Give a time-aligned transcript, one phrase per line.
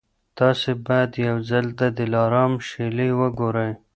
[0.37, 3.71] تاسي باید یو ځل د دلارام شېلې وګورئ.